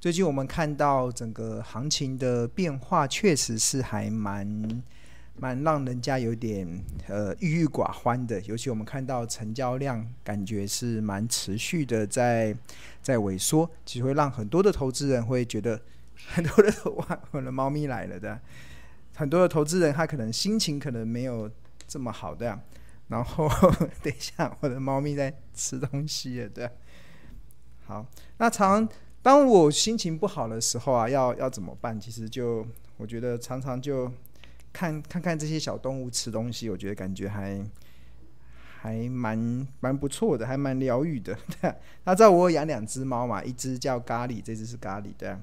[0.00, 4.82] 最近我们看到整个行情的变化，确实是还蛮
[5.36, 6.66] 蛮让人家有点
[7.06, 8.40] 呃郁郁寡欢的。
[8.40, 12.56] 尤其我们看到成交量，感觉是蛮持续的在
[13.02, 15.78] 在萎缩，其实会让很多的投资人会觉得
[16.28, 18.40] 很多的哇，我的猫咪来了的。
[19.14, 21.50] 很多的投资人他可能心情可能没有
[21.86, 22.58] 这么好的，
[23.08, 23.46] 然后
[24.02, 26.70] 等一下我的猫咪在吃东西了，对。
[27.84, 28.06] 好，
[28.38, 28.88] 那常
[29.22, 32.00] 当我心情不好的时候啊，要要怎么办？
[32.00, 32.66] 其实就
[32.96, 34.10] 我觉得常常就
[34.72, 37.62] 看看看这些小动物吃东西，我觉得感觉还
[38.80, 41.36] 还蛮蛮不错的，还蛮疗愈的。
[41.60, 45.36] 对，那知道我养两只猫嘛，一只叫咖喱，这只是咖喱，对。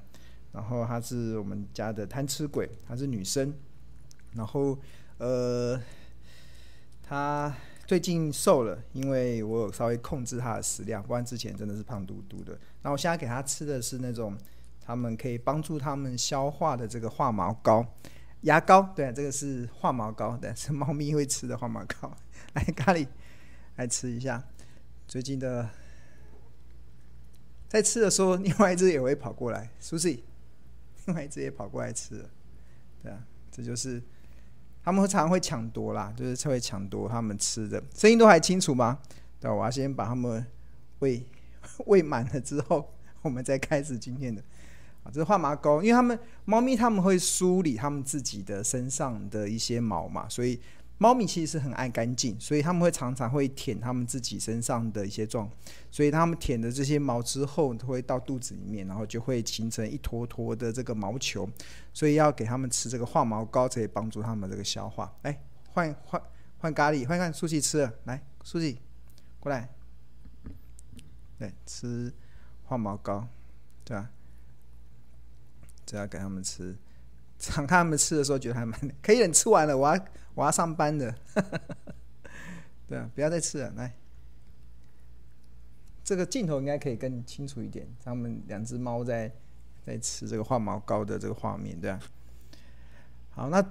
[0.54, 3.54] 然后它是我们家的贪吃鬼，它是女生。
[4.34, 4.76] 然后
[5.20, 5.80] 呃，
[7.04, 7.56] 它
[7.88, 12.52] 最近瘦了，因为我有稍微控制它的食量，不然之前真的是胖嘟嘟的。
[12.82, 14.38] 然后我现在给它吃的是那种，
[14.82, 17.86] 它们可以帮助它们消化的这个化毛膏、
[18.42, 18.82] 牙膏。
[18.94, 22.14] 对，这个是化毛膏，对，是猫咪会吃的化毛膏。
[22.56, 23.08] 来，咖喱，
[23.78, 24.44] 来吃一下。
[25.08, 25.70] 最近的，
[27.70, 30.20] 在吃的时候，另外一只也会跑过来，Susie。
[31.06, 32.30] 另外一只也跑过来吃了，
[33.02, 34.04] 对啊，这就是
[34.88, 37.84] 他们常常会抢夺啦，就是会抢夺他们吃的。
[37.94, 38.98] 声音都还清楚吗？
[39.38, 40.46] 对，我要先把他们
[41.00, 41.22] 喂
[41.88, 42.90] 喂满了之后，
[43.22, 44.42] 我们再开始今天的。
[45.04, 50.58] 啊，这是化毛膏，因为他们猫咪他们会梳理他们自己的身上的一些毛嘛，所以。
[51.00, 55.48] 猫咪其实是很爱干净，所以他们会常常会舔他们自己身上的一些状，
[55.92, 61.48] 所以他们舔的这些毛之后，会到肚子里面，然后就会形成一坨坨的这个毛球，
[61.94, 65.16] 所以要给他们吃这个化毛膏，可以帮助他们这个消化。
[65.22, 66.22] 来，换换
[66.58, 68.80] 换咖喱，换看舒淇吃了，来，舒淇
[69.40, 69.70] 过来，
[71.38, 72.12] 对，吃
[72.66, 73.28] 化毛膏，
[73.86, 74.10] 对吧？
[75.86, 76.76] 这要给他们吃。
[77.40, 79.20] 常看他们吃的时候，觉得还蛮可以。
[79.20, 80.06] 等吃完了，我要
[80.36, 81.14] 我要上班的。
[82.88, 83.72] 对啊，不要再吃了。
[83.78, 83.94] 来，
[86.04, 87.88] 这个镜头应该可以更清楚一点。
[88.04, 89.32] 他们两只猫在
[89.86, 92.00] 在吃这个化毛膏的这个画面，对啊。
[93.32, 93.64] 好，那。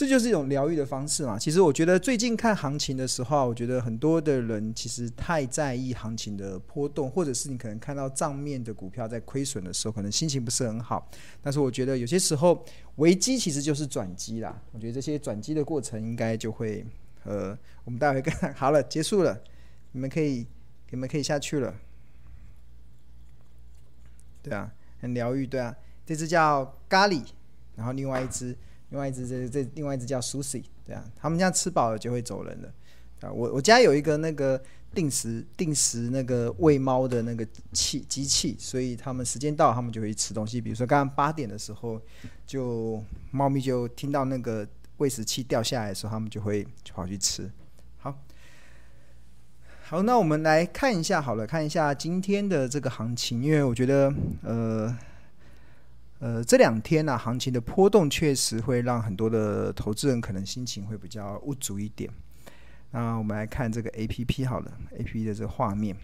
[0.00, 1.38] 这就是一种疗愈的方式嘛。
[1.38, 11.06] 其实我觉得最近看行情的时候，我觉得很多的人其实太在意行情的波动，或者是你可能看到账面的股票在亏损的时候，可能心情不是很好。
[11.42, 12.64] 但是我觉得有些时候
[12.96, 14.58] 危机其实就是转机啦。
[14.72, 16.82] 我觉得这些转机的过程应该就会，
[17.24, 19.38] 呃，我们待会看好了，结束了，
[19.92, 20.46] 你们可以，
[20.88, 21.74] 你们可以下去了。
[24.42, 24.72] 对啊，
[25.02, 25.76] 很疗愈，对啊。
[26.06, 27.22] 这只叫咖喱，
[27.76, 28.56] 然后另外一只。
[28.90, 32.68] 另外一只这这另外一只叫 Susie，对啊，他们家吃饱了就会走人了
[33.20, 33.32] 啊。
[33.32, 34.60] 我我家有一个那个
[34.92, 40.60] 定时定时那个喂猫的那个器机器，所以他们时间到，他们就会吃东西。
[40.60, 42.00] 比如说刚刚八点的时候，
[42.46, 47.48] 就猫咪就听到那个喂食器掉下来的时候，他们就会就跑去吃。
[47.98, 48.18] 好，
[49.84, 54.12] 好，那我们来看一下好了，看一下今天的这个行情，因为我觉得
[54.42, 54.98] 呃。
[56.20, 62.10] 呃，这两天呢、行情的波动确实会让很多的投资人可能心情会比较无足一点。
[62.90, 65.96] 那我们来看这个 A P P 好了，A P P 的这个画面，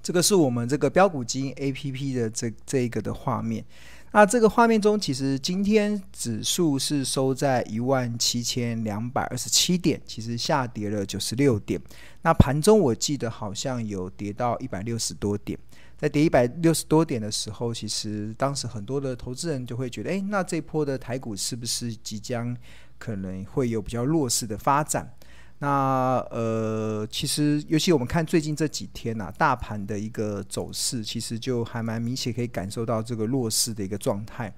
[0.00, 3.64] 这个是我们这个标股基金 A P P 的这这一个的画面。
[4.12, 11.80] 那这个画面中，其实今天指数是收在一万七千两百二十七点，其实下跌了九十六点。
[12.22, 15.58] 那盘中我记得好像有跌到一百六十多点。
[15.96, 22.56] 在跌一百六十多点的时候，其实当时很多的投资人就会觉得，诶，那这波的台股是不是即将
[22.98, 25.14] 可能会有比较弱势的发展？
[25.60, 34.52] 那呃，其实尤其我们看最近这几天呐、啊，大盘的一个走势，其实就还蛮明显可以感受到这个弱势的一个状态。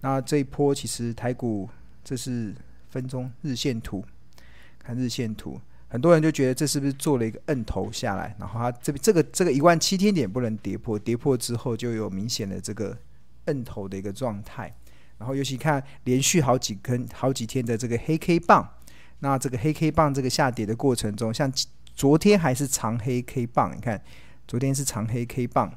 [0.00, 1.68] 那这一波其实台股，
[2.02, 2.52] 这是
[2.90, 4.04] 分钟日线图，
[4.80, 5.58] 看日线图。
[5.92, 12.96] 很多人就觉得这是不是做了一个摁头下来，然后它这边这个这个一万七千点不能跌破，跌破之后就有明显的这个
[13.44, 14.74] 摁头的一个状态。
[15.18, 18.66] 然后尤其看连续好几根好几天的这个黑 K 棒，
[19.18, 21.52] 那这个黑 K 棒这个下跌的过程中，像
[21.94, 24.02] 昨天还是长黑 K 棒，你看
[24.48, 25.70] 昨天是长黑 K 棒。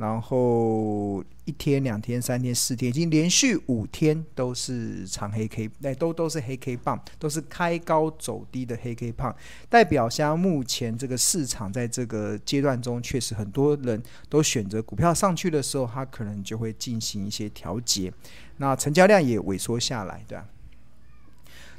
[0.00, 9.36] 然后一天、两天、三天、四天，已经连续五天都是长黑 K，哎，都都是黑 K 棒，都是开高走低的黑 K 棒，
[9.68, 18.10] 代表像目前这个市场在这个阶段中，确实很多人都选择股票上去的时候，它可能就会进行一些调节，
[18.56, 20.46] 那成交量也萎缩下来，对吧？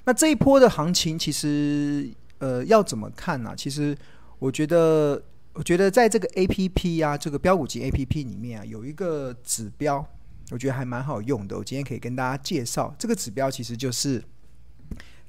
[0.06, 2.08] 那这一波的行情，其实
[2.38, 3.56] 呃要怎么看呢？
[3.58, 3.98] 其实
[4.38, 5.20] 我觉得。
[5.54, 10.06] 我觉得在这个 A P P 啊，这个标股级 A P P 里面啊，有一个指标，
[10.50, 11.58] 我觉得还蛮好用的。
[11.58, 14.24] 我今天可以跟大家介绍，这个指标其实就是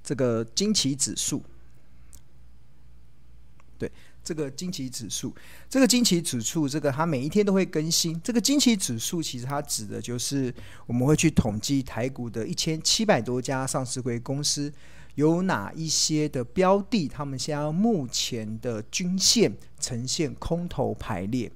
[0.02, 1.42] 这个惊奇指数。
[3.78, 3.90] 对。
[4.24, 5.34] 这个惊奇指数，
[5.68, 8.20] 这个惊奇指数，这个它每一天都会更新。
[8.22, 10.54] 这个惊奇指数其实它指的就是
[10.86, 14.72] 我们会去统计台股的一千七百多家上市柜公司，
[15.14, 21.50] 有哪一些的标的，他们现在目前的均线呈现空头排列。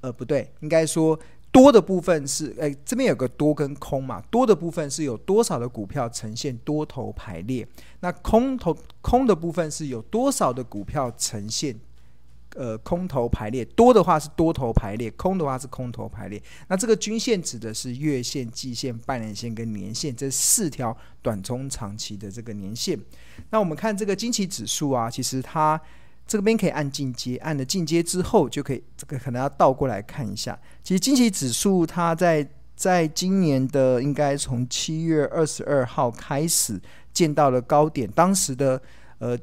[0.00, 1.18] 呃，不对，应该说。
[1.52, 7.66] 多的部分是，哎，这边有个多跟空嘛，多的部分是有多少的股票呈现多头排列，
[7.98, 11.76] 那空头空的部分是有多少的股票呈现，
[12.54, 16.42] 呃，空头排列，多的话是多头排列，空的话是空头排列。
[16.68, 22.98] 那这个均线指的是月线、季线、半年线跟年线这四条短中长期的这个年线。
[23.50, 25.80] 那我们看这个惊奇指数啊，其实它。
[26.26, 30.56] 这边可以按进阶，按了进阶之后就可以，这个可能要倒过来看一下。
[30.80, 36.80] 其实惊奇指数它在在今年的应该从七月二十二号开始
[37.12, 38.80] 见到了高点，当时的
[39.18, 39.36] 呃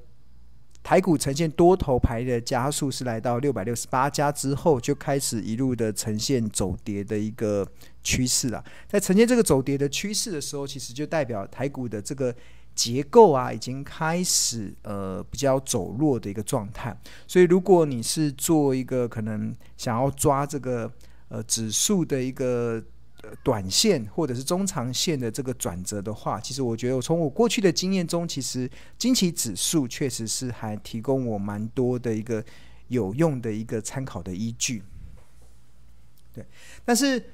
[0.88, 7.68] 台股呈现多头排的加速是来到六百六十八家之后，就开始一路的呈现走跌的一个
[8.02, 8.64] 趋势了。
[8.88, 12.34] 在呈现这个走跌的趋势的时候，其实就代表台股的这个。
[12.74, 16.96] 结构啊，已经开始呃比较走弱的一个状态，
[17.26, 20.92] 所以如果你是做一个可能想要抓这个
[21.30, 22.80] 呃指数的一个
[23.44, 32.44] 短线或者是中长线的这个转折的话，其实我觉得我从我过去的经验中，其实惊奇指数确实是还提供我蛮多的一个
[32.88, 34.84] 有用的一个参考的依据。
[36.34, 36.46] 对，
[36.84, 37.32] 但是。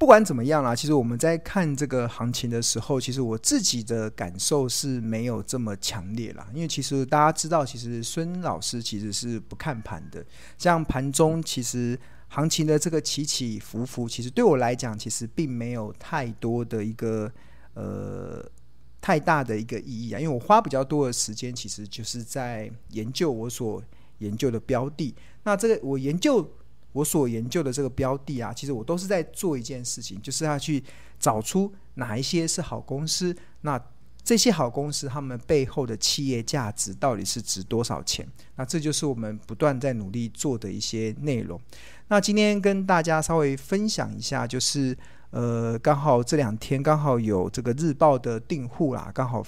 [0.00, 6.48] 不管怎么样啦，其实我们在看这个行情的时候，其实我自己的感受是没有这么强烈啦。
[6.54, 10.24] 因为其实大家知道，其实孙老师其实是不看盘的。
[10.56, 17.30] 像盘中其实行情的这个起起伏伏，其实对我来讲，其实并没有太多的一个
[17.74, 18.42] 呃
[19.02, 20.18] 太大的一个意义啊。
[20.18, 23.82] 因为我花比较多的时间，其实就是在研究我所
[24.18, 25.14] 研究的标的。
[25.42, 26.50] 那这个我研究。
[26.92, 30.82] 我所研究的这个标的啊，其实我都是在做一件事情，就是要去
[31.20, 33.80] 找出哪一些是好公司，那
[34.24, 38.26] 这些好公司他们背后的企业价值到底是值多少钱？
[38.56, 41.60] 那这就是我们不断在努力做的一些内容。
[42.10, 44.98] 那今天跟大家稍微分享一下，就是
[45.30, 49.42] 呃，刚好这两天刚好有这个日报的订户啦，刚好。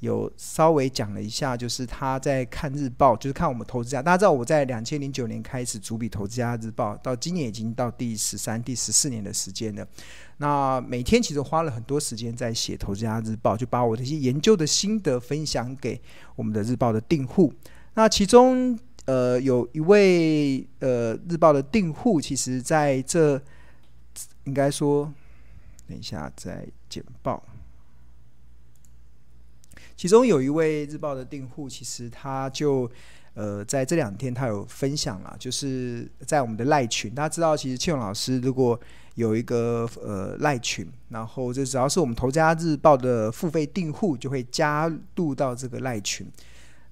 [0.00, 4.00] 有稍微讲了一下，就是他在看日报，就是看我们投资家。
[4.00, 9.86] 大家知道我在两千零九年开始主笔投资家日报，到今年已经到第十三、第十四年的时间了。
[10.38, 16.00] 那每天其实花了很多时间在写投资家日报，就把我这些研究的心得分享给
[16.34, 17.52] 我们的日报的订户。
[17.92, 23.40] 那其中呃有一位呃日报的订户，其实在这
[24.44, 25.12] 应该说，
[25.88, 27.42] 等一下再简报。
[29.96, 32.90] 其中有一位日报的订户，其实他就
[33.34, 38.80] 呃在这两天他有分享了，就是在我们的赖群，大家知道，其实庆勇老师如果
[39.16, 46.26] 有一个呃赖群，然后这只要是我们投家日报的付费订户，就会加入到这个赖群。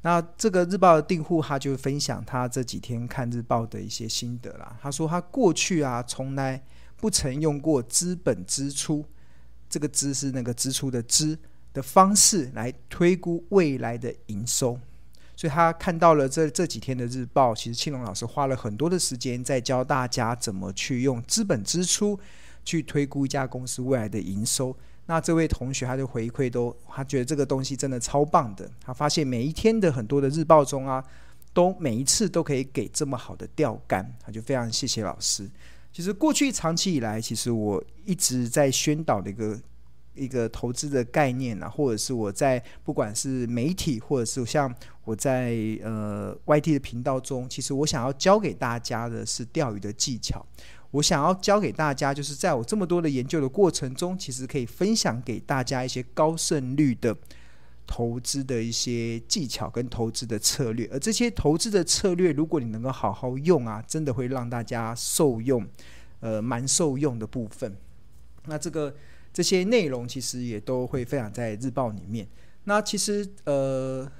[0.02, 4.76] 那这个日报的订户，他就分享他这几天看日报的一些心得啦。
[4.80, 6.62] 他说他过去啊从来
[6.96, 9.04] 不曾用过资本支出，
[9.68, 11.38] 这个“资”是那个支出的“资”。
[11.74, 14.76] 的方式来推估未来的营收，
[15.36, 22.18] 所以他看到了这这几天的日报，其实庆隆老师花了很多的时间在教大家怎么去用资本支出
[22.64, 24.74] 去推估一家公司未来的营收。
[25.08, 28.70] 那这位同学他就回馈都，他觉得这个东西真的超棒的。
[28.80, 31.02] 他发现每一天的很多的日报中啊，
[31.52, 35.50] 都每一次都可以给这么好的钓竿，他就非常谢谢老师。
[35.92, 39.58] 其实过去长期以来，其实我一直在宣导的一个。
[40.14, 44.74] 一个投资的概念啊，或者是我在不管是媒体，或者是像
[45.04, 50.44] 我在呃 YT 的频道中，其实我想要教给大家的是钓鱼的技巧。
[50.92, 57.16] 我想要教给大家，就是在我这么多的研究的过程中，其实可以分享给大家一些高胜率的
[57.86, 60.88] 投资的一些技巧跟投资的策略。
[60.92, 65.66] 而这些投资的策略，如果你能够好好用啊，真的会让大家受用，
[66.20, 67.76] 呃，蛮受用的部分。
[68.46, 68.94] 那这个。
[69.30, 72.26] 这些内容其实也都会分享在日报里面。
[72.64, 74.10] 那其实呃，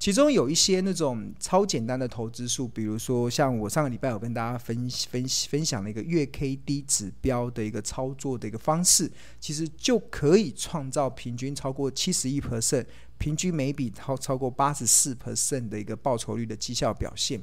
[0.00, 12.86] 其中有一些那种超简单的投资术，比如说像我上个礼拜有跟大家分分分享了一个月 K D 指标的一个操作的一个方式，其实就可以创造平均超过七十亿 percent，
[13.18, 17.38] 平均每笔超超过八十四 percent 的一个报酬率的绩效表现。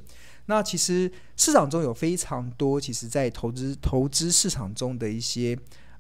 [0.48, 5.56] 那其实市场中有非常多，其实在投资投资市场中的一些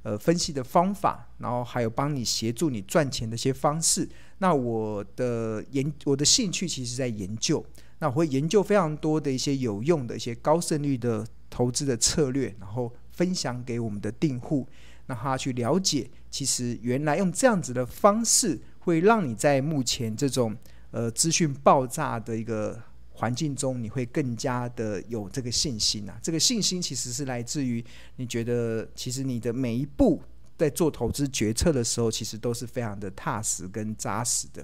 [0.08, 4.08] 呃分析的方法，然后还有帮你协助你赚钱的一些方式。
[4.38, 7.62] 那我的研我的兴趣其实在研究，
[8.00, 14.66] 那我会研究非常多的一些有用的一些高胜率的投资的策略，然后分享给我们的订户，
[15.08, 20.56] 让他去了解，其实原来用这样子的方式，会让你在目前这种
[20.92, 22.82] 呃资讯爆炸的一个。
[23.18, 26.20] 环境中，你会更加的有这个信心啊！
[26.22, 27.84] 这个信心其实是来自于
[28.18, 30.22] 你觉得，其实你的每一步
[30.56, 34.64] 在做投资决策的时候，其实都是非常的踏实跟扎实的。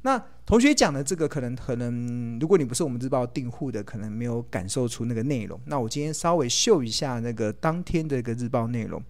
[0.00, 5.60] 那同学讲的这个，可能可能，如果你不是我们日报订户的，可能没有感受出那个内容。
[5.66, 9.00] 那我今天稍微秀一下那个当天的一个日报内容。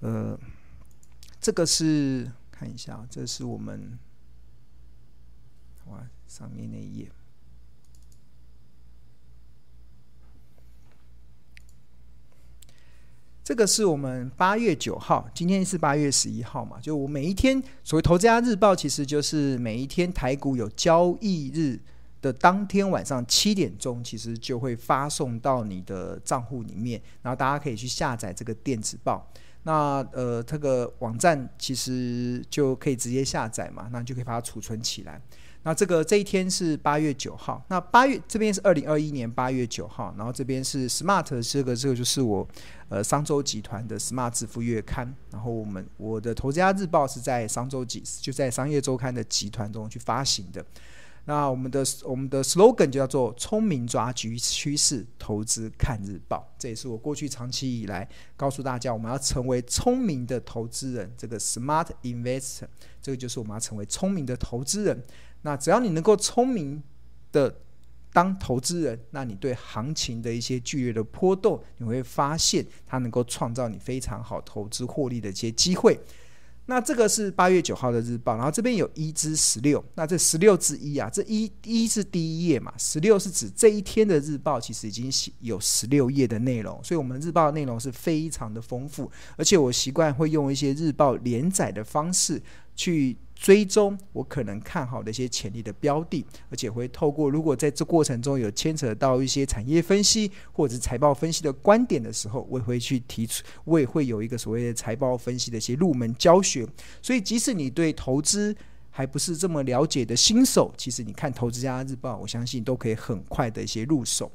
[0.00, 0.38] 呃，
[1.40, 3.98] 这个是看一下，这是我们
[5.86, 7.10] 哇上面那一页。
[13.48, 16.78] 这个是我们八月九号，今天是八月十一号嘛？
[16.82, 21.80] 就我每一天所谓投资家日报，其实就是每一天台股有交易日
[22.20, 29.26] 的当天晚上七点钟，其实就会发送到你的账户里面，然后大家可以去下载这个电子报。
[29.62, 35.18] 那呃，这个网站其实就可以直接下载嘛，那就可以把它储存起来。
[35.64, 42.48] 那这个这一天是八月九号，那八月这边是二零二一年八月九号，然后这边是 Smart 这个这个就是我
[42.88, 50.64] 呃商周集团的 Smart 支付月刊，然后我们我的投资家日报是在商周集就在商业周刊的集团中去发行的。
[51.26, 62.68] 那我们的我们的 slogan 就叫做聪明抓局趋势，投资看日报，这也是我过去长期以来告诉大家，我们要成为聪明的投资人，这个 Smart Investor，
[63.02, 65.04] 这个就是我们要成为聪明的投资人。
[65.42, 66.82] 那只要你能够聪明
[67.30, 67.60] 的
[68.12, 76.00] 当投资人，那你对行情的一些剧烈的波动，你会发现它能够创造你非常好投资获利的一些机会。
[76.66, 92.42] 那这个是八月九号的日报，然后这边有一至十六，那这十六之一啊，这一一是第一页嘛，十六是指这一天的日报，其实已经有十六页的内容，所以我们日报的内容是非常的丰富，而且我习惯会用一些日报连载的方式
[92.74, 93.16] 去。
[93.40, 106.66] 追踪我可能看好的一些潜力的标的，而且会透过如果在这过程中有牵扯到一些产业分析或者是财报分析的观点的时候，我也会去提出，我也会有一个所谓的财报分析的一些入门教学。
[107.00, 108.54] 所以，即使你对投资
[108.90, 114.28] 还不是这么了解的新手，其实你看《投资家日报》，我相信都可以很快的一些入手。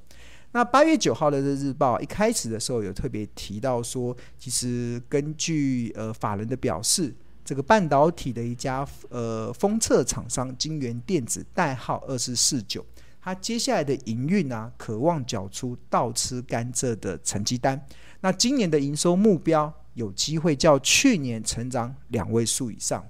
[0.54, 7.14] 那八月九号的这日报一开始的时候有特别提到说，其实根据呃法人的表示。
[7.46, 12.86] 这个半导体的一家呃封测厂商金元电子代号二四四九，
[13.22, 17.86] 它接下来的营运啊，渴望缴出倒吃甘蔗的成绩单。
[18.22, 23.06] 那今年的营收目标有机会较去年成长两位数以上。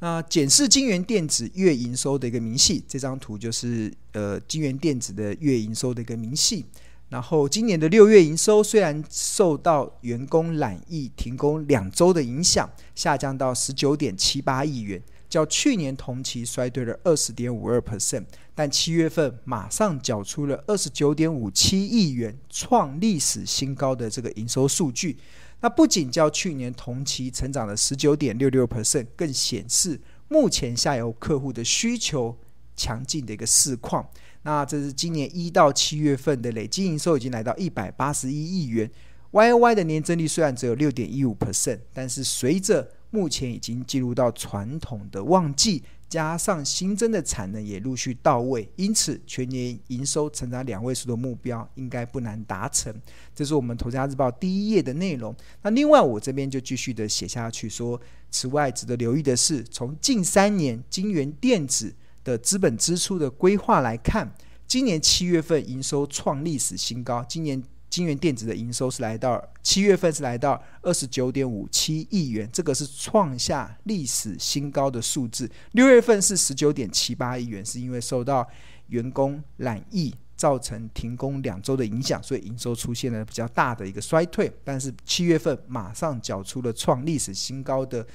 [0.00, 6.64] 那检视京元电子月营收的一个明细，这张图就是呃金元电子的月营收的一个明细。
[7.08, 18.24] 然后，今年的六月营收虽然受到员工染疫停工两周的影响，下降到十九点七八亿元，较去年同期衰退了二十点五二 percent。
[18.54, 25.16] 但七月份马上缴出了二十九点五七亿元，创历史新高的这个营收数据。
[25.60, 29.98] 那不仅较去年同期成长了十九点六六 percent，更显示
[30.28, 32.36] 目前下游客户的需求
[32.76, 34.06] 强劲的一个市况。
[34.48, 38.90] 那这是今年一到七月份的累计营收已经来到一百八十一亿元
[39.30, 52.90] ，YOY 的年增率虽然只有六点一五 percent，但是随着目前已经进入到传统的旺季，加上新增的产能也陆续到位，因此全年营收成长两位数的目标应该不难达成。
[53.34, 55.36] 这是我们投家日报第一页的内容。
[55.60, 58.00] 那另外我这边就继续的写下去说，
[58.30, 61.94] 此外值得留意的是，从近三年金元电子。
[62.28, 64.30] 的资本支出的规划来看，
[64.66, 67.24] 今年七月份营收创历史新高。
[67.26, 75.50] 今年金元电子的营收是来到七月份是来到二十九点五七亿元，这个是创下历史新高的数字。
[75.72, 78.46] 六月份是十九点七八亿元，是因为受到
[78.88, 84.52] 员工懒疫造成停工两周的影响，所以营收出现了比较大的一个衰退。
[84.62, 88.06] 但是七月份马上缴出了创历史新高的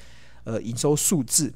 [0.44, 1.52] 呃营收数字。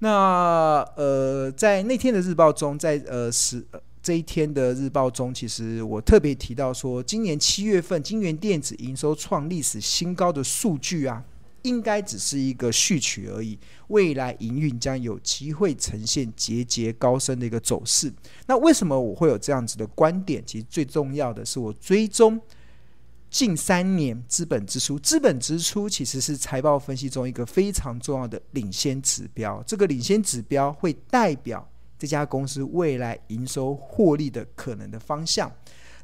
[0.00, 3.64] 那呃，在那天的日报中，在呃十
[4.00, 11.22] 这一天的日报中，其实我特别提到说，今年七月份金元电子营收创历史新高的数据啊，
[11.62, 18.10] 应该只是一个序曲而已，未来营运将有机会呈现节节高升的一个走势。
[18.46, 20.42] 那为什么我会有这样子的观点？
[20.46, 22.40] 其实最重要的是我追踪
[23.30, 29.62] 近三年资本支出，资本支出其实是财报分析中一个非常重要的领先指标。
[29.66, 31.68] 这个领先指标会代表
[31.98, 35.52] 这家公司未来营收获利的可能的方向。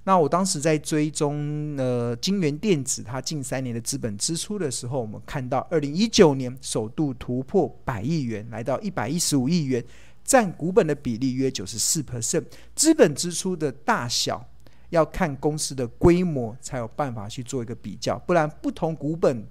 [0.07, 9.83] 那我当时在追踪呃金元电子它近三年的资本支出的时候，我们看到二零一九年首度突破百亿元，来到一百一十五亿元，
[10.23, 12.45] 占股本的比例约九十四 percent。
[12.75, 14.47] 资本支出的大小
[14.95, 19.45] 要看公司的规模才有办法去做一个比较，不然不同股本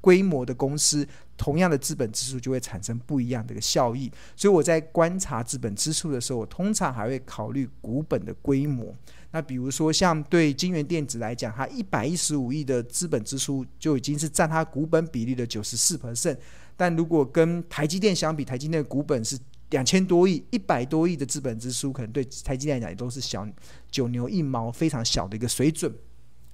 [0.00, 4.10] 规模的公司，同样的资本支出就会产生不一样的一个效益。
[4.36, 8.94] 所以我在观察资本支出的时候，我通常还会考虑股本的规模。
[9.32, 16.36] 那比如说，像对金元电子来讲，它一百一十五亿的资本支出就已经是占它股本比例的九十四 percent。
[16.76, 19.38] 但如果跟台积电相比，台积电的股本是
[19.70, 23.46] 两千多亿，一百多亿的资本支出，可能对台积电来讲也都是小
[23.90, 25.92] 九牛一毛，非常小的一个水准。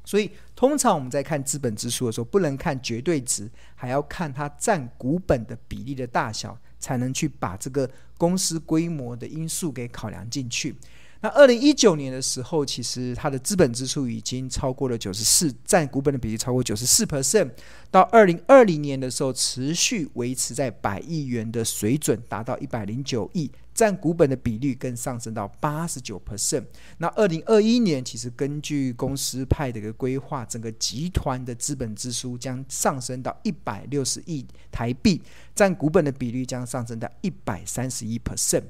[0.05, 10.77] 所以，通常我们在看资本支出的时候，不能看绝对值，还要看它占股本的比例的大小，才能去把这个公司规模的因素给考量进去。
[11.27, 17.51] 那二零一九年的时候，其实它的资本支出已经超过了九十四，占股本的比例超过九十四 percent。
[17.91, 26.65] 到二零二零年的时候，持续维持在百亿元的水准，达到一百零九亿，占股本的比例更上升到八十九 percent。
[26.99, 35.21] 那二零二一年，其实根据公司派的一个规划，整个集团的资本支出将上升到一百六十亿台币，
[35.57, 38.63] 占股本的比例将上升到一百三十一 percent。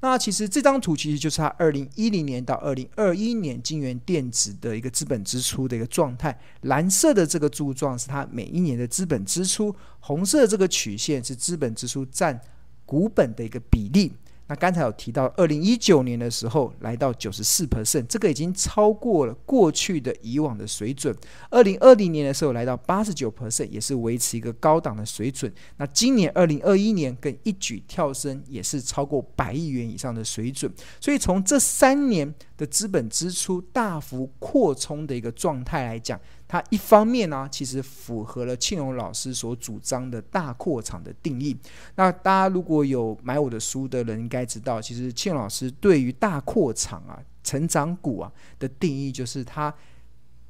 [0.00, 6.38] 那其实这张图其实就是它二零一零年到二零二一年金源电子的一个资本支出的一个状态。
[6.62, 12.38] 蓝色的这个柱状是它每一年的资本支出，红色这个曲线是资本支出占
[12.84, 14.12] 股本的一个比例。
[14.48, 21.12] 那刚才有提到，二零一九年的时候来到九十四 percent，这个已经超过了过去的以往的水准。
[21.50, 25.52] 二零二零年的时候来到八十九 percent，也是维持一个高档的水准。
[25.78, 30.72] 那今年二零二一年更一举跳升，也是超过百亿元以上的水准。
[31.00, 41.56] 所以从这三年的资本支出大幅扩充的一个状态来讲，它一方面呢，其实符合了庆荣老师所主张的大扩厂的定义。
[41.96, 49.74] 那大家如果有买我的书的人，应该知道，其实庆荣老师对于大扩厂啊、成长股啊的定义，就是它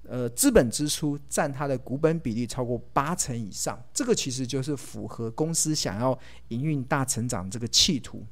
[0.06, 8.22] 呃资本支出占它的股本比例超过八成以上，这个其实就是符合公司想要营运大成长这个企图。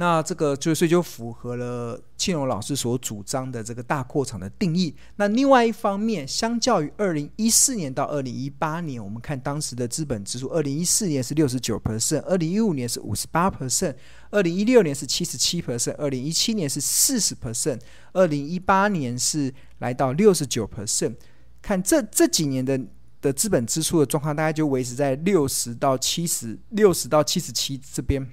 [0.00, 4.94] 那这个就所以就符合了庆荣老师所主张的这个大扩厂的定义。
[5.16, 13.96] 那另外一方面，相较于二零一四年到二零一八年，我们看当时的资本支出，二零一四年是六十九 percent，二零一五年是五十八 percent，
[14.30, 17.80] 二零一六年是七十七 percent，二零一七年是四十 percent，
[18.12, 21.16] 二零一八年是来到六十九 percent。
[21.60, 22.80] 看这这几年的
[23.20, 28.24] 的资本支出的状况，大概就维持在六十到七十，六十到七十七这边。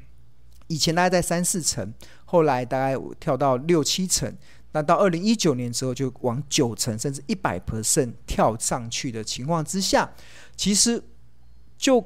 [0.68, 1.94] 以前大概在三四成，
[2.26, 4.36] 后来大概跳到六七成，
[4.72, 10.12] 那到二零一九年之后就往九成甚至一百 percent 跳上去的情况之下，
[10.56, 11.02] 其实
[11.78, 12.04] 就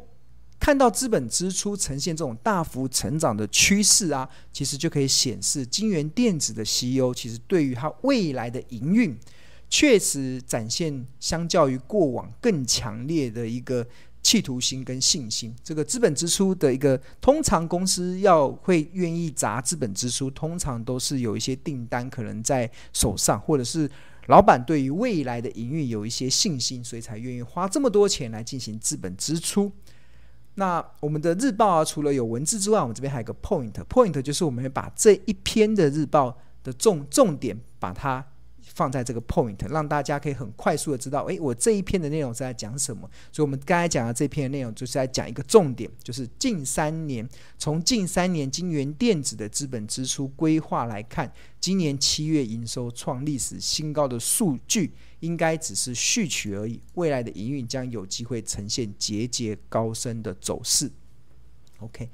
[0.59, 9.17] 看到资本支出呈现这种大幅成长的趋势啊，其实就可以显示金元电子的 CEO 其实对于它未来的营运，
[9.69, 13.87] 确实展现相较于过往更强烈的一个。
[14.21, 23.89] 企图心跟信心，这个资本支出的一个，通常公司要会愿意砸资本支出，通常都是有一些订单可能在手上，或者是
[24.27, 29.71] 老板对于未来的营运有一些信心，所以才愿意花这么多钱来进行资本支出。
[30.55, 38.25] 那我们的日报啊，除了有文字之外，我们这边还有个 point，point 就是我们会把这一篇的日报的重重点把它。
[38.73, 43.09] 放在这个 point，让大家可以很快速的知道，诶，我这一篇的内容是在讲什么？
[43.31, 47.27] 所以，我们刚才讲的这篇内容就是在讲一个重点，就是近三年，
[47.57, 56.79] 从近三年金元电子的资本支出规划来看，今年七月营收创历史新高的数据，应该只是序曲而已。
[56.93, 60.91] 未来的营运将有机会呈现节节高升的走势。
[61.79, 62.09] OK。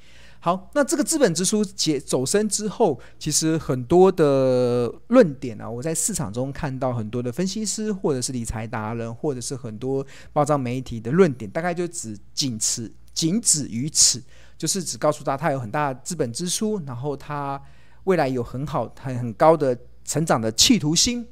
[0.45, 14.21] 好，那这个资本支出解走升之后，其实很多的论点啊，我在市场中看到很多的分析师，或者是理财达人，或者是很多报章媒体的论点，大概就只仅此仅止于此，
[14.55, 17.59] 就是只告诉他他有很大的资本支出，然后他
[18.03, 21.27] 未来有很好很很高的成长的企图心。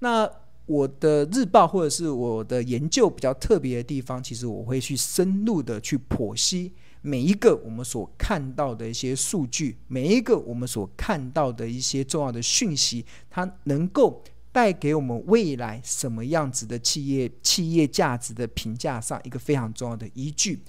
[0.00, 0.28] 那
[0.66, 20.60] 我的日报或者是我的研究比较特别的地方，其实我会去深入的去剖析每一个我们所看到的一些数据，每一个我们所看到的一些重要的讯息，它能够带给我们未来什么样子的企业企业价值的评价上一个非常重要的依据。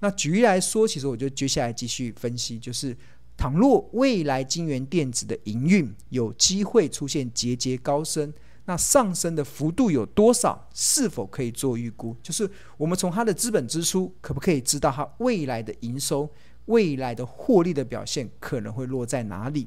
[0.00, 2.96] 那举例来说，其实我就接下来继续分析，就是
[3.36, 8.32] 倘若未来京元电子的营运有机会出现节节高升。
[8.70, 10.68] 那上升的幅度有多少？
[10.72, 12.14] 是否可以做预估？
[12.22, 16.30] 就是我们从它的资本支出，可不可以知道它未来的营收、
[16.66, 19.66] 未来的获利的表现可能会落在哪里？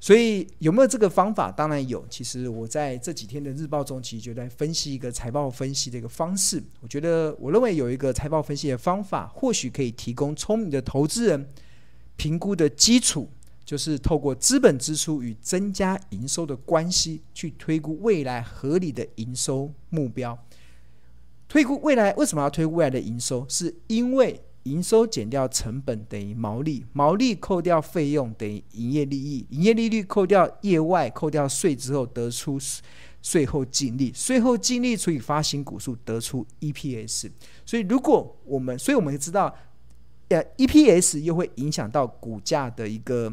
[0.00, 1.52] 所以有没有这个方法？
[1.52, 2.02] 当然有。
[2.08, 6.62] 其实我在这几天的日报中，其实就在分析一个财报分析的一个方式。
[6.80, 11.46] 我觉得，我认为有一个财报分析的方法，或许可以提供聪明的投资人
[12.16, 13.28] 评估的基础。
[13.70, 20.36] 就是透过资本支出与增加营收的关系，去推估未来合理的营收目标。
[21.46, 23.46] 推估未来为什么要推估未来的营收？
[23.48, 32.58] 是因为营收减掉成本等于毛利，毛利扣掉费用等于营业利益，营业利率扣掉业外扣掉税之后得出
[33.22, 37.30] 税后净利，税后净利除以发行股数得出 EPS。
[37.64, 39.54] 所以如果我们，所以我们知道，
[40.30, 43.32] 呃，EPS 又会影响到股价的一个。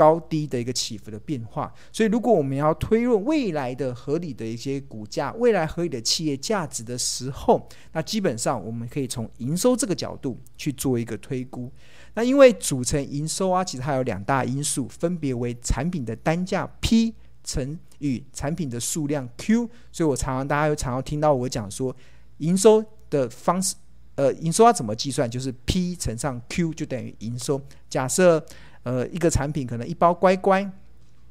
[0.00, 11.70] 高低的一个起伏的变化，所以如果我们要推论未来的合理的一些股价，未来合理的企业价值的时候，那基本上我们可以从营收这个角度去做一个推估。
[12.14, 19.68] 那因为组成营收啊，其实它有两大因素，分别为产品的单价 P 乘以产品的数量 Q。
[19.92, 21.94] 所以我常常大家又常常听到我讲说，
[22.38, 23.74] 营收的方式，
[24.14, 25.30] 呃，营收要怎么计算？
[25.30, 27.60] 就是 P 乘上 Q 就等于营收。
[27.90, 28.42] 假设
[28.82, 30.70] 呃，一个产品可能一包乖乖，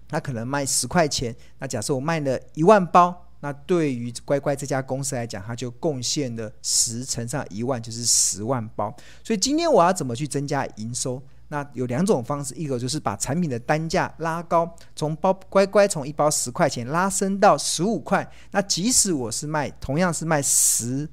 [0.07, 1.35] 它可能卖十块钱。
[1.57, 8.95] 那假设我卖了一万包，那对于乖乖这家公司来讲，它就贡献了十乘上一万，就是十万包。
[9.23, 11.21] 所以今天我要怎么去增加营收？
[11.47, 18.31] 那有两种方式，一个就是把产品的单价拉高，从包乖乖从一包十块钱拉升到十五块。
[18.51, 21.09] 那即使我是卖同样是卖十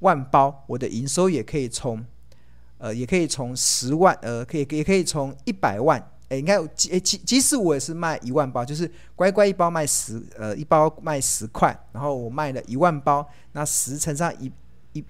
[0.00, 2.04] 万包，我的营收也可以从。
[2.80, 14.50] 呃，也可以从十万，呃，可以也可以从一百万，哎，应该，即即即使我也是卖一万包，就是乖乖一包卖十，呃，一包卖十块，然后我卖了一万包，那十乘上一
[14.94, 15.04] 一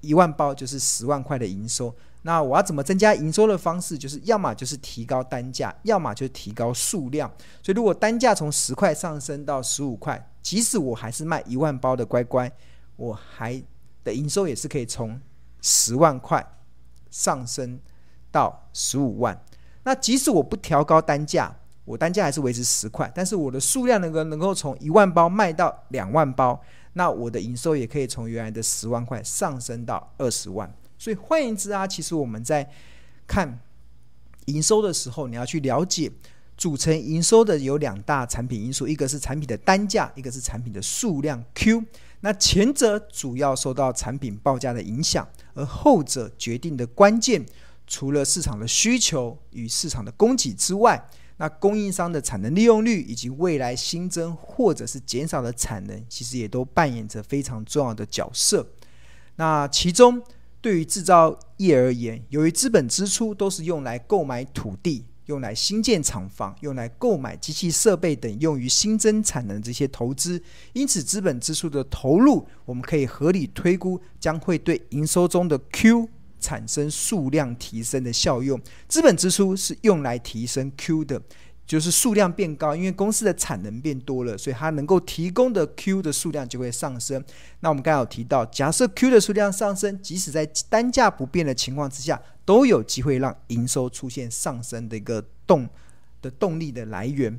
[0.00, 1.92] 一万包就是十万块的营收。
[2.22, 7.28] 那我要怎么增加营收的方式，就是要么就是提高单价，要么就是提高数量。
[7.62, 12.50] 所以如果单价从十块上升到十五块，即使我还是卖一万包的乖乖，
[12.96, 13.62] 我还
[14.02, 15.20] 的营收也是可以从
[15.60, 16.44] 十万块。
[17.10, 17.78] 上升
[18.30, 19.40] 到十五万，
[19.84, 26.60] 那即使我不调高单价，我单价还是维持十块，但是我的数量能够能够从一万包卖到两万包，
[26.94, 30.72] 那我的营收也可以从原来的十万块上升到二十万。
[30.98, 32.68] 所以换言之啊，其实我们在
[33.26, 33.60] 看
[34.46, 36.10] 营收的时候，你要去了解
[36.56, 41.84] 组成营收的有两大产品因素，一个是产品的单价，一个是产品的数量 Q。
[42.20, 45.28] 那前者主要受到产品报价的影响。
[45.54, 47.44] 而后者决定的关键，
[47.86, 58.66] 除了市场的需求与市场的供给之外，那供应商的产能利用率以及未来新增或者是减少的产能，其实也都扮演着非常重要的角色。
[59.36, 60.22] 那其中，
[60.62, 65.04] 对于制造业而言，由于资本支出都是用来购买土地。
[65.26, 76.08] 用来新建厂房、用来购买机器设备等用于新增产能这些投资，因此资本支出的投入，我们可以合理推估将会对营收中的 Q
[76.40, 78.60] 产生数量提升的效用。
[78.88, 81.22] 资本支出是用来提升 Q 的。
[81.66, 87.20] 就是数量变高，因为公司的产能变多了，所以它能够提供的 Q 的数量就会上升。
[87.58, 95.68] 那我们刚才有提到，假设 Q 的数量上升，即使在单价不变的情况之下，都有机会让营收出现上升的一个动
[96.22, 97.38] 的动力的来源。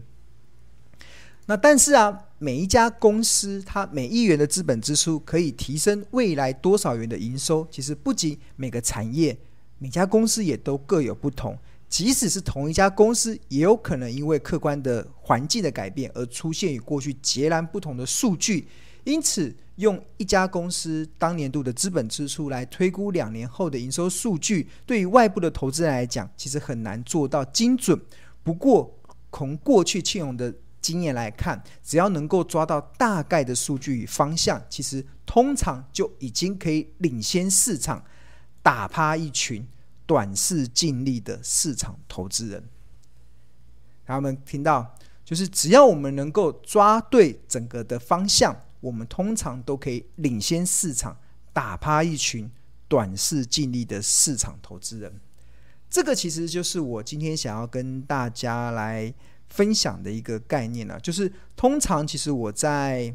[1.48, 9.36] 那但是啊，每一家公司它每一元的资本支出可以提升未来多少元的营收，其实不仅每个产业、
[9.80, 11.58] 每家公司也都各有不同。
[11.88, 18.67] 即使是同一家公司，也有可能因为客观的环境的改变而出现与过去截然不同的数据。
[19.08, 27.98] 因此，用一家公司当年度的资本支出来推估两年后的营收数据，对于外部的投资人来讲，其实很难做到精准。
[28.43, 28.93] 不过，
[29.32, 38.04] 从过去庆荣的经验来看，只要能够抓到大概的数据与方向，其实通常就已经可以领先市场，
[38.62, 39.65] 打趴一群。
[40.06, 42.63] 短视尽力的市场投资人，
[44.06, 51.18] 他们听到就是只要我们能够抓对整个的方向，我们通常都可以领先市场，
[51.52, 52.50] 打趴一群
[52.88, 55.20] 短视近利的市场投资人。
[55.90, 59.13] 这个其实就是我今天想要跟大家来
[59.50, 63.13] 分享的一个概念啊，就是通常其实我在，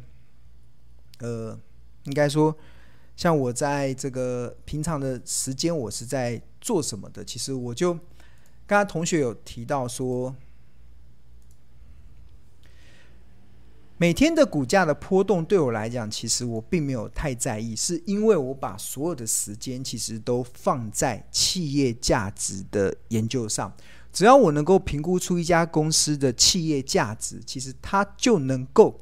[1.20, 1.58] 呃，
[2.04, 2.56] 应该说，
[3.14, 7.24] 像我在这个平常的时间，我是在做什么的？
[7.24, 7.94] 其实我就
[8.66, 10.34] 刚刚同学有提到说。
[14.02, 23.72] 每天的股价的波动对我来讲，其实我并没有太在意，是因为我把所有的时间其实都放在企业价值的研究上。
[24.12, 28.98] 只要我能够评估出一家公司的企业价值，其实它就能够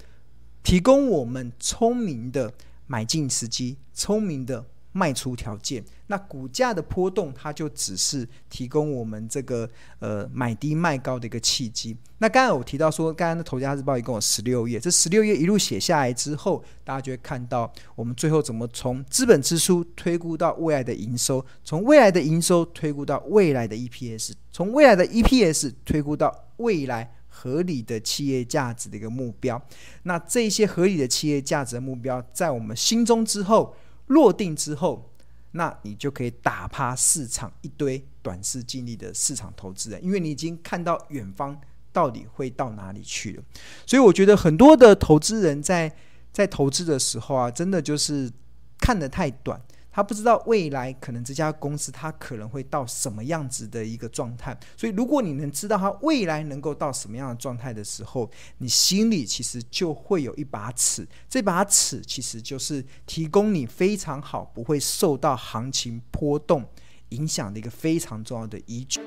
[0.62, 2.52] 提供我们聪明的
[2.86, 4.66] 买进时机，聪明的。
[4.92, 9.68] 卖出条件，那股价的波动，它就只是提供我们这个
[10.00, 11.96] 呃买低卖高的一个契机。
[12.18, 29.62] 那刚才我提到说，刚刚的《头家日报》一共有十六页，这十六页一路写下来之后，大家就会看到我们最后怎么从资本支出推估到未来的营收，从未来的营收推估到未来的 EPS，从未来的 EPS 推估到未来合理的企业价值的一个目标。
[30.02, 33.72] 那这些合理的企业价值的目标，在我们心中之后。
[34.10, 35.10] 落定之后，
[35.52, 41.60] 那你就可以打趴市场一堆短视尽力的市场投资人，因为你已经看到远方
[41.92, 43.42] 到底会到哪里去了。
[43.86, 45.92] 所以我觉得很多的投资人在
[46.32, 48.30] 在投资的时候啊，真的就是
[48.78, 49.60] 看得太短。
[49.92, 66.64] 他不知道未来可能这家公司它可能会到什么样子的一个状态，所以如果你能知道他未来能够到什么样的状态的时候，你心里其实就会有一把尺，这把尺其实就是提供你非常好不会受到行情波动
[67.10, 69.00] 影响的一个非常重要的依据。